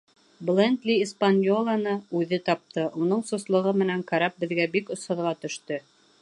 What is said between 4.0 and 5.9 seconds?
карап беҙгә бик осһоҙға төштө.